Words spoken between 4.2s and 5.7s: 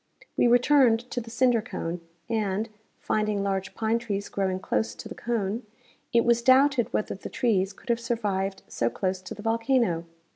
growing close to the cone,